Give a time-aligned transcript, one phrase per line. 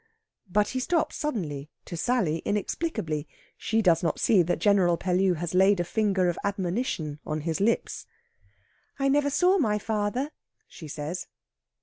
[0.49, 3.27] But he stops suddenly, to Sally inexplicably.
[3.55, 7.61] She does not see that General Pellew has laid a finger of admonition on his
[7.61, 8.07] lips.
[8.97, 10.31] "I never saw my father,"
[10.67, 11.27] she says.